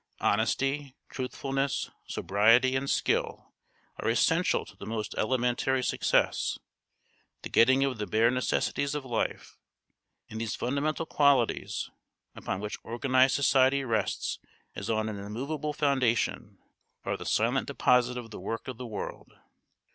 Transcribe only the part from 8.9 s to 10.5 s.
of life; and